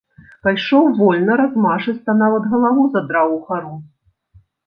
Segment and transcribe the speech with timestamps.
[0.45, 3.75] Пайшоў вольна, размашыста, нават галаву задраў угару.